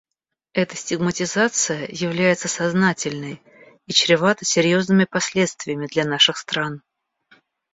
Эта 0.53 0.75
стигматизация 0.75 1.85
является 1.91 2.47
сознательной 2.47 3.39
и 3.85 3.93
чревата 3.93 4.43
серьезными 4.45 5.03
последствиями 5.05 5.85
для 5.85 6.05
наших 6.05 6.37
стран. 6.39 6.81